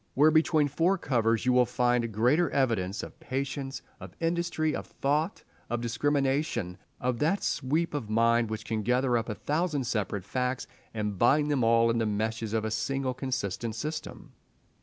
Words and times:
Where 0.15 0.31
between 0.31 0.67
four 0.67 0.97
covers 0.97 1.45
will 1.47 1.59
you 1.59 1.65
find 1.65 2.11
greater 2.11 2.49
evidence 2.49 3.03
of 3.03 3.19
patience, 3.19 3.83
of 3.99 4.15
industry, 4.19 4.75
of 4.75 4.87
thought, 4.87 5.43
of 5.69 5.79
discrimination, 5.79 6.79
of 6.99 7.19
that 7.19 7.43
sweep 7.43 7.93
of 7.93 8.09
mind 8.09 8.49
which 8.49 8.65
can 8.65 8.81
gather 8.81 9.15
up 9.15 9.29
a 9.29 9.35
thousand 9.35 9.83
separate 9.83 10.25
facts 10.25 10.65
and 10.91 11.19
bind 11.19 11.51
them 11.51 11.63
all 11.63 11.91
in 11.91 11.99
the 11.99 12.07
meshes 12.07 12.53
of 12.53 12.65
a 12.65 12.71
single 12.71 13.13
consistent 13.13 13.75
system? 13.75 14.31